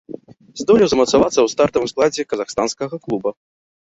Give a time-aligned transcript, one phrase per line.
[0.61, 3.29] Здолеў замацавацца ў стартавым складзе казахстанскага клуба.